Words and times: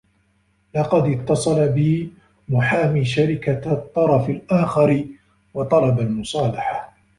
لقد 0.75 1.03
اتّصل 1.07 1.69
بي 1.69 2.13
محامي 2.49 3.05
شركة 3.05 3.73
الطّرف 3.73 4.29
الآخر 4.29 5.05
و 5.53 5.63
طلب 5.63 5.99
المصالحة. 5.99 6.97